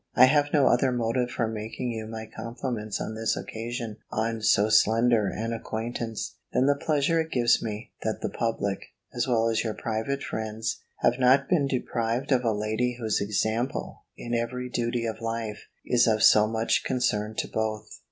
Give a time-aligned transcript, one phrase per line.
[0.15, 4.67] I have no other motive for making you my compliments on this occasion, on so
[4.67, 8.79] slender an acquaintance, than the pleasure it gives me, that the public,
[9.13, 14.03] as well as your private friends, have not been deprived of a lady whose example,
[14.17, 17.87] in every duty of life, is of so much concern to both.